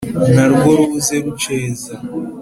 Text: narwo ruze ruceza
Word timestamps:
narwo 0.35 0.69
ruze 0.77 1.15
ruceza 1.25 1.93